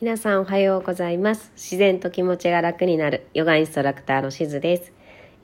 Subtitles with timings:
[0.00, 1.52] 皆さんおはようございます。
[1.54, 4.92] 自然と気持ちが楽になるヨガインストラクターのしずです。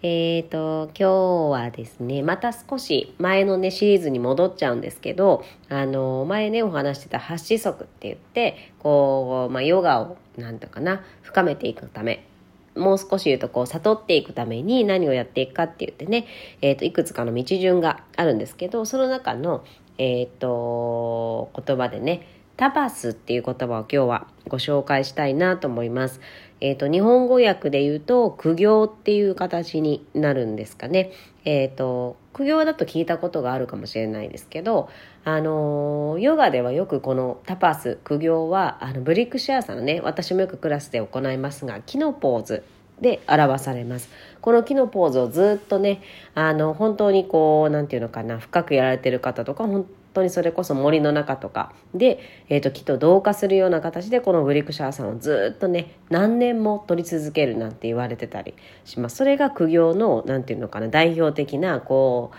[0.03, 12.27] えーと、今日はですね、また少し前のね、シリーズに戻っちゃうんですけど、あの、前ね、お話してた8子則って言って、こう、まあ、ヨガを、なんとかな、深めていくため、
[12.75, 16.27] もう少し言うと、こう、悟っていくために何をやっていくかって言ってね、
[16.61, 19.65] えーと、いくつかの道順があるんですけど、その中の、
[19.97, 26.21] えーと、言葉でね、タパスっていう言葉を今日はご紹介したいなと思います。
[26.61, 31.11] えっ、と、日本語訳で言うと、苦行っていう形になるんですかね。
[31.47, 34.91] えっ、と、苦行だと聞いたことがあるかもしれないですけど、
[35.25, 42.63] あの、ヨガではよくこのタパス、苦行は、あの、ブリックシェアさんね、私もよくクラスで行いますが、木のポーズ
[43.01, 44.11] で表されます。
[44.43, 46.03] この木のポーズをずっとね、
[46.35, 58.55] あの、本当にこう、なんていうのかな、深くやられてる方とか、本当にそれこそ森の中とかで、えーと、木と同化するような形でこのブリクシャーさんをずっとね何年も取り続けるなんて言われてたり
[58.85, 59.17] します。
[59.17, 62.37] それが苦行のなんていうのかな代表的なこう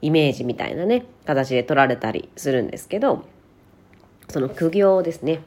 [0.00, 3.24] イメージみたいなね形で取られたりするんですけど
[4.28, 5.40] その苦行ですね。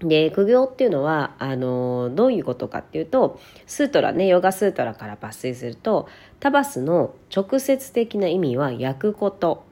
[0.00, 9.67] で苦行っていうのはあのどういうことかっていうとスートラねヨガスートラから抜粋するとタバスの直接的な意味は焼くこと。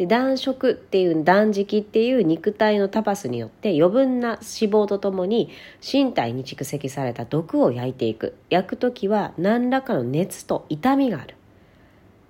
[0.00, 5.50] で断食っていう断食っていう肉体のタパスによって余分な脂肪とともに
[5.82, 8.34] 身体に蓄積された毒を焼いていく。
[8.48, 11.34] 焼く時は何らかの熱と痛みがある。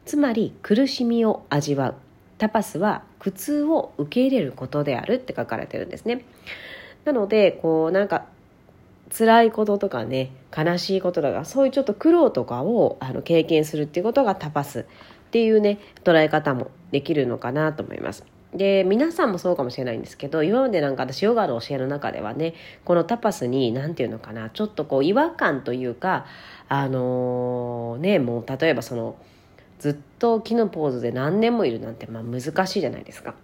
[0.04, 1.94] つまり苦しみを味わう。
[2.38, 5.14] タパスは苦痛を受け入れることである。
[5.14, 6.24] って書かれてるんですね。
[7.04, 8.26] なのでこうなんか
[9.16, 14.86] 辛いこととかね悲しいこととかそういうちょっと苦労とかをあの経験するっていうことがタパス。
[15.30, 18.26] っていうね捉え方もできるのかなと思います。
[18.52, 26.26] で皆さんもそうかもしれないんですけど今までなんか私ヨガの教えの中ではねこのタパスに何て言うのかなちょっとこう違和感というか
[26.68, 29.14] あのー、ねもう例えばその
[29.78, 33.36] ずっと木のポーズで何年もいるなんてまあ難しいじゃないですか。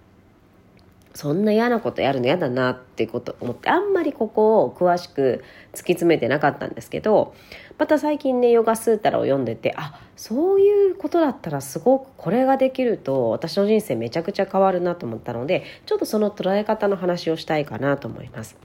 [1.16, 7.34] そんな嫌なことやるの嫌だなってこと思ってあんまりここを詳しく突き詰めてなかったんですけど
[7.78, 18.58] また最近ねヨガスータラを読んでてあそういうことだったらすごくこれができると私の人生めちゃくちゃ変わるなと思ったのでちょっとその捉え方の話をしたいかなと思います。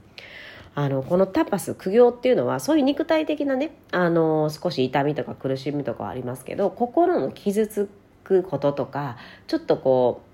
[0.74, 7.90] あのこのタパス苦行っていうのはそういう肉体的なねあの少し痛みとか苦しみとかはありますけど心の傷つ
[8.24, 10.31] くこととかちょっとこう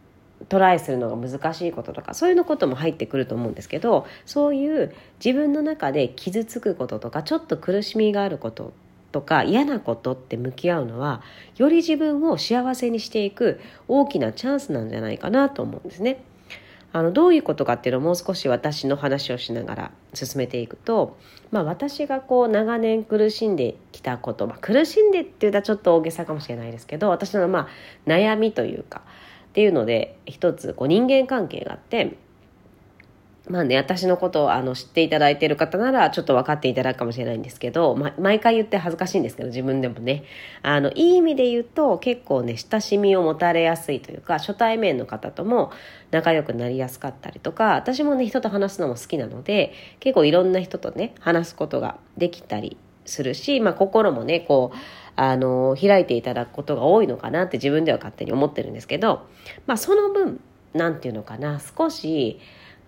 [0.49, 4.95] トライするのが難しいこととかそういうのことも入ってくると思うんですけどそういう
[5.25, 8.73] 自分の中で傷つくこととかちょっと苦しみがあること
[9.11, 11.23] とか嫌なことって向き合うのは
[11.57, 16.23] より自分を幸せにしていく大きなチャンスなんじゃないかなと思うんですね。
[16.91, 21.19] あのどういうことかっていうのをもう少し私の話をしながら進めていくと、
[21.51, 27.69] まあ、私がこう長年苦しんできたこと、まあ、苦しんでって言ったらちょっと大げさかもしれないですけど私のまあ
[28.07, 29.03] 悩みというか
[29.59, 32.17] っていうので一つこう人間関係があって
[33.49, 40.23] まあね私のことをあの知っていただいている方ならちょっと分かっていただくかもしれないんですけど、ま、毎回言って恥ずかしいんですけど自分でもね。
[40.63, 45.73] あのいい意味で言うと結構ね親しみを持たれやすいというか初対面の方とも
[46.13, 52.77] 仲良くなりやすかったりとか私もね人と話すのも好きなので結構いろんな人とね話すことができたり
[53.07, 54.77] するし、まあ、心もねこう
[55.21, 59.27] あの開いていただくことが多いのかなって自分では勝手に思ってるんですけど、
[59.67, 60.41] まあ、その分
[60.75, 62.39] 何て言うのかな少し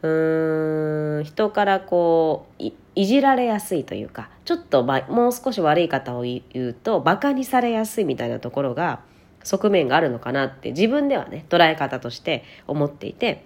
[0.03, 9.01] うーん人からこういいじられやすいというかちょっと、まあ、もう少し悪い方を言うとバカにされやすいみたいなところが
[9.43, 13.45] 側面があるのかなって自分ではね捉え方として思っていて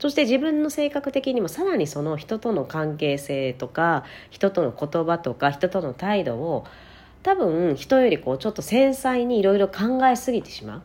[0.00, 6.64] そして自分の性格的にもさらにその人との関係性とか人との言葉とか人との態度を
[7.24, 10.82] 多分人よりこうちょっと繊細にいろいろ考えすぎてしまう。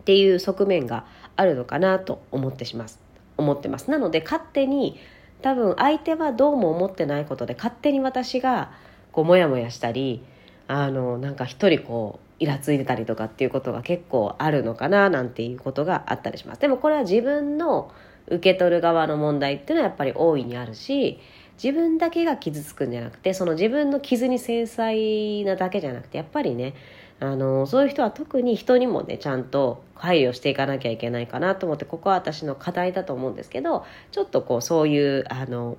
[0.00, 1.06] っていう側面が
[1.36, 3.00] あるのかなと思ってします。
[3.36, 3.88] 思ってます。
[3.90, 4.98] なので勝手に
[5.40, 8.72] 多分相手はどうも思ってないことで勝手に私が
[9.12, 10.24] こうモヤモヤしたり
[10.66, 16.60] あのなんか一人こうイラついてたりとかっていうことが結構あるのかななんていうことがあったりします。
[16.60, 17.92] でもこれは自分の
[18.26, 21.20] 受け取る側の問題っていうのはやっぱり大いにあるし
[21.62, 26.74] 自分だけが傷つくんじゃなくてその自分の傷に繊細なだけじゃなくてやっぱりね
[27.20, 35.76] あのそういう人は特に人にもねちゃんと配慮していかなきゃいけないかなと思ってここは私の課題だと思うんですけどちょっとこうそういうあの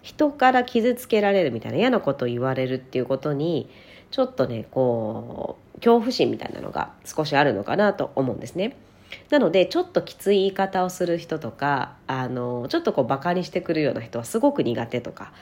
[0.00, 3.68] 人から傷つけられるみたいな嫌なことを言われるっていうことに
[4.10, 8.76] ちょっとねこう恐怖心みたいなのが少しあるのかなと思うんですね。
[9.30, 15.32] なのでちょっときつい言い方をする人とかあのちょっとこうバカにしてくるような人はすごく苦手とか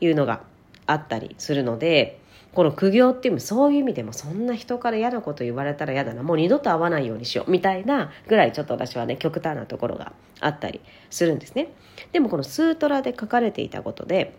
[0.00, 0.42] いうのが
[0.86, 2.20] あったりするので
[2.52, 10.80] この苦行っていうそういう意味でもそんな人から嫌なこと言われたら嫌だなもう二度と会わないようにしようみたいなぐらいちょっと私はね極端なところがあったり
[11.10, 11.68] するんですね。
[12.12, 14.34] でもこのスートラで書かれていたことで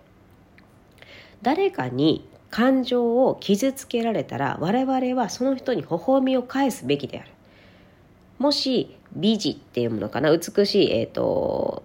[1.41, 7.31] 誰かに感情を傷つけられたら我々はその人に微笑みを返すべきである。
[8.41, 10.29] もし美字っていうものかな？
[10.35, 11.83] 美しい、えーと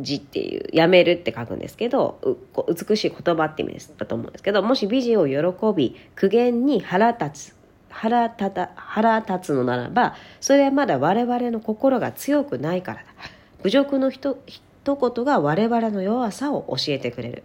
[0.00, 2.18] 字っていうやめるって書くんですけど
[2.66, 7.54] 美しい言葉って意味ですだと思うんですけどもし美人を喜び苦言に腹立つ
[7.90, 13.04] 腹立た腹立つのならばそれはまだ我々の心が強くないからだ。
[13.62, 17.42] 侮辱のひと一言が我々の弱さを教えてくれる。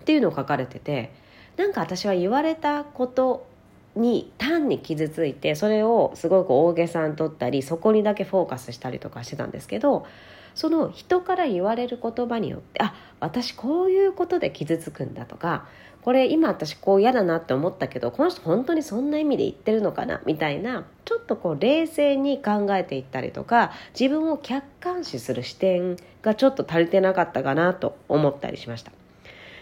[0.00, 1.12] っていうのを書かれてて
[1.58, 3.46] なんか私は言われたこと
[3.96, 10.06] に単に傷ついてそれをすごく大げさに取ったりそこにだけフォーカスしたりとかしてたんですけど
[10.54, 15.66] その人から言われる言葉によってあ私こういうことで傷つくんだとか
[16.02, 28.92] これ今私こう嫌だなって思ったけどこの人本当にそんな意味で言ってるのかなみたいなちょっとこう冷静に考えていったりとか自分を客観視する視点がちょっと足りてなかったかなと思ったりしました。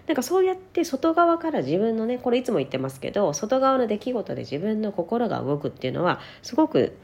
[0.06, 6.96] なんかそうやって外側から自分のねこれいつも言ってますけど外側の出来事で自分の心が動くっていうのはすごく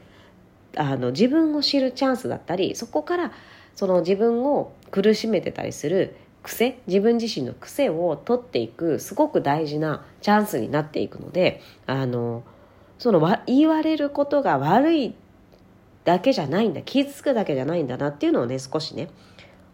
[0.75, 3.31] あの自分を知るチャンスだったりそこから
[3.75, 12.43] その自分を苦しめてたりする癖自分自身の癖を取っていくすごく大事なチャンスになっていくのであの
[12.99, 15.15] その言われることが悪い
[16.03, 19.09] だけじゃないんだ傷つくだけじゃないんだなっていうのをね少しね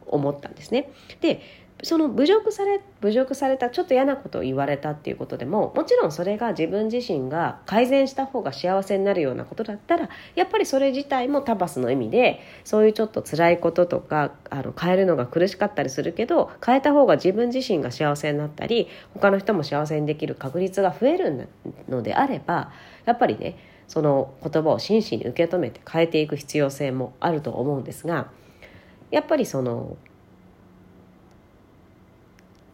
[0.06, 0.92] 思ったんですね。
[1.22, 1.42] で
[1.84, 21.48] その侮辱され侮辱されたちょっと嫌なことを言われたっていうことでももちろんそれが自分自身が改善した方が幸せになるようなことだったらやっぱりそれ自体もタパスの意味でそういうちょっと辛いこととかあの変えるのが苦しかったりするけど変えた方が自分自身が幸せになったり他の人も幸せにできる確率が増える
[21.88, 22.72] のであれば
[23.06, 28.30] やっぱりねその言葉を真摯に受け止めて変えていく必要性もあると思うんですが
[29.12, 29.98] やっぱりその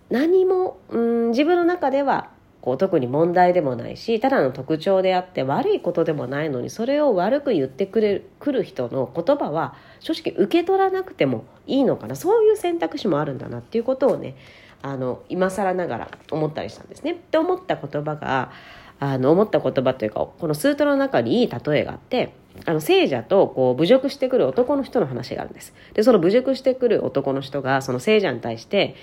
[0.10, 2.30] 何もうん自分の中では
[2.62, 14.36] こう特に問題でもないしただの特徴であって悪いことでもないのにそれを悪く言ってくれくる人の言葉は正直受け取らなくてもいいのかなそういう選択肢もあるんだなっていうことをね
[14.81, 17.13] あの今更ながら思ったりしたんですね。
[17.13, 18.51] って思った言葉が
[19.00, 22.34] あの思った言葉というかこのスートの中にいい例えがあって
[22.66, 25.74] あの聖者とこう侮辱してくる男の人の話があるんです。
[25.94, 28.96] でその侮辱してくる男の人がその聖者に対して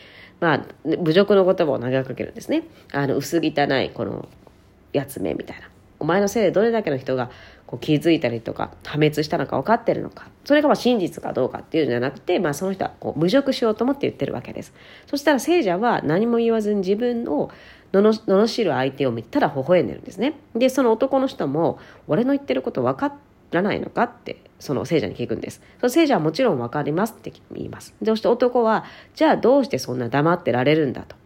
[0.42, 2.64] まあ、侮辱の言葉を投げかけるんですね。
[2.92, 3.40] あの、薄汚
[3.80, 4.28] い、この、
[4.92, 5.68] やつめみたいな。
[6.00, 7.30] お前のせいでどれだけの人が
[7.64, 14.74] こう気づいたりとか破滅したのか分かってるのかそれがま真実かどうかっていうんじゃなくて、まあ、その人はこう侮辱しようと思って言ってるわけです
[15.06, 17.52] そしたら聖者は何も言わずに自分を
[17.92, 21.78] 罵る相手を見たら微笑んでるんですねでその男の人も
[22.08, 23.14] 俺の言ってること分か
[23.52, 25.60] らないのかってその聖者に聞くんです。
[25.80, 27.94] その聖者はもちろん分かりますって言います。
[28.04, 31.16] そして男は、じゃあどうしてそんな黙ってられるんだと。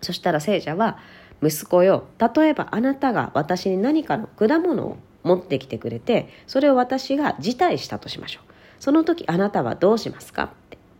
[0.00, 0.98] そしたら聖者は、
[1.42, 8.52] 息子よ、例えばあなたが私に何かの果物を持ってきてくれて、それを私が辞退したとしましょう。
[8.78, 10.52] その時あなたはどうしますか？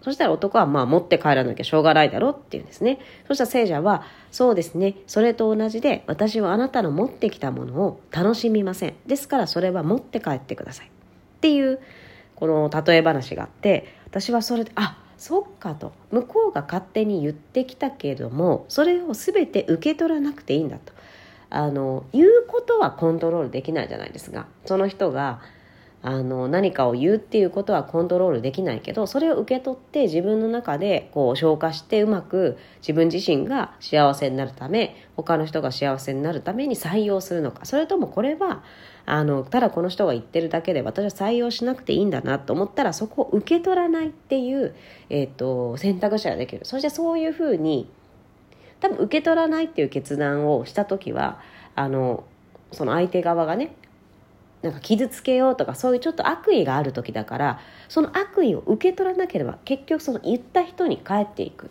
[0.03, 2.99] そしたら男はまあ持って帰らなきゃしょうがないだろうっていうんですね。
[3.27, 8.95] そしたら聖者は、そうですね、それと同じで私はあなたの持ってきたものを楽しみません。
[9.07, 10.91] ですからそれは持って帰ってください。
[11.37, 11.81] っていう
[12.35, 20.93] この例え話があって、私はそれで、あそっかと向こうが勝手に言ってきたけれどもそれを全て受け取らなくていいんだと。
[21.49, 24.47] あの言うことはコントロールできないじゃないですか。
[24.67, 25.41] その人が
[26.03, 37.65] あの何かを言うっていうことはコントロールできないけどそれを受け取って自分の中でこう消化してうまく自分自身が幸せになるため他の人が幸せになるために採用するのか。
[37.65, 38.63] それともこれは
[39.09, 44.75] あのただこの人が言ってるだけで私は採用しなくていいんだなと思ったらそこを受け取らないっていう、
[45.11, 47.89] えーと、選択肢ができるそしてそういうふうに
[48.81, 51.41] 多分受け取らないっていう決断をした時は
[51.77, 52.25] あの
[52.73, 53.77] その相手側がね
[54.63, 61.71] なんか傷つけようとかそういうちょっと悪意がある時だからその悪意を受け取らなければ結局その言った人に返っていく。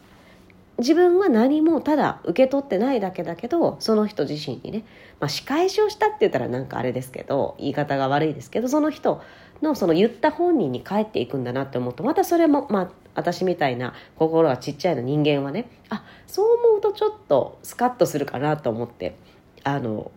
[0.77, 4.83] 自分は何もただ受け取ってないだけだけどその人自身にね、
[5.19, 9.21] まあ、仕返しをしたって言ったらなんかあれですけど言い方が悪いですけどその人
[9.61, 19.15] のその言った本人に返っていくんだなって思うとまたそれもまあ私みたいな心がちっちゃいの人間はねあそう思うとちょっとスカッとするかなと思って
[19.63, 20.11] あの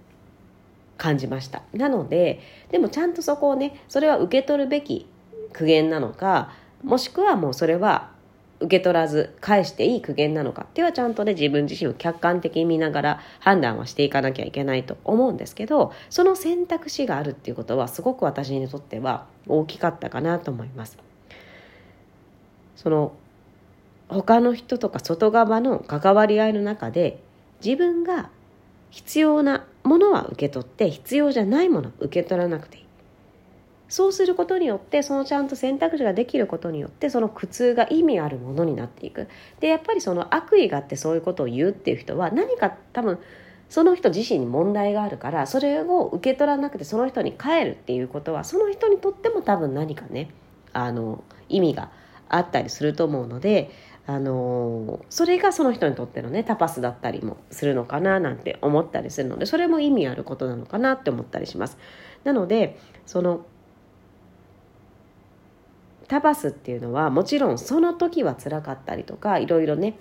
[0.96, 1.62] 感じました。
[1.72, 2.40] なので
[2.72, 5.06] でもちゃんとそこをねそれは受け取るべき
[5.52, 8.10] 苦言なのかもしくはもうそれは
[8.60, 20.98] 受け取らず返していい苦言なのかっていうのはちゃんとね自分自身を客観的に見ながら判断はしていかなきゃいけないと思うんですけどその選択肢があるっていうことはすごく私にとっては大きかったかなと思います。
[22.76, 23.12] その
[24.08, 27.20] 他の人とか外側の関わり合いの中で
[27.64, 28.30] 自分が
[28.90, 32.88] 必要なものは受け取って必要じゃないもの受け取らなくていい
[33.88, 39.28] そうすることによってそのちゃんと選択肢ができることによってその苦痛が意味あるものになっていく
[39.61, 43.18] でやっぱりその悪意があってそういうことを言うっていう人は何か多分
[43.71, 50.30] その人自身に問題があるからそれを受け取らなくてその人に帰るっていうことはその人にとっても多分何かね
[50.73, 51.90] あの意味が
[52.28, 53.71] あったりすると思うので
[54.07, 61.76] あのそれがその人にとってのねタパスだったりもするのかななんて思ったりするのでそれも意味あることなのかなって思ったりします。
[62.25, 63.45] なのでその
[66.08, 69.96] タパスっていうのはもちろんその時は辛かったりとかいろいろね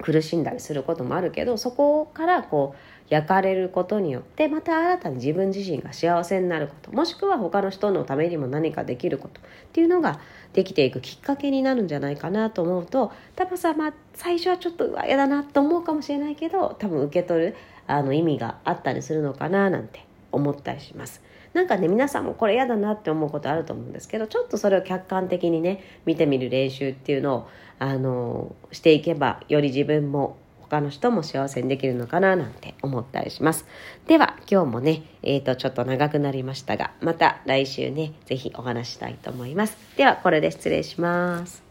[0.00, 10.20] 苦しんだりすることもあるけどそこからこう焼かれることによってまた新たに自分自身が幸せになることもしくは他の人のためにも何かできることっていうのが
[10.52, 17.56] できていくきっかけになるんじゃないかなと思うと多分さ、まあ、最初はちょっとうわ嫌だなと思うかもしれないけど多分受け取る
[17.88, 21.20] あの意味があったりするのかななんて思ったりします。
[21.52, 30.36] なんかね皆さんもこれ嫌だなって思うことあると思うんですけどちょっとそれを客観的にね見てみる練習っていうのをあのしていけばより自分も
[30.70, 33.66] 他の人も幸せにできるのかななんて思ったりします。
[34.06, 39.76] では今日もね、え、ー、とちょっと長くなりましたがまた来週ね是非お話したいと思います。
[39.96, 41.69] ではこれで失礼します。